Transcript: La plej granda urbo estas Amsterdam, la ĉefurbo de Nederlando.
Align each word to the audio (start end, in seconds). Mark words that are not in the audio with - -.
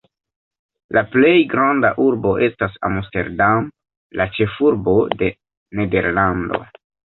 La 0.97 1.03
plej 1.15 1.33
granda 1.51 1.91
urbo 2.07 2.33
estas 2.49 2.79
Amsterdam, 2.91 3.69
la 4.23 4.29
ĉefurbo 4.41 4.99
de 5.23 5.33
Nederlando. 5.83 6.67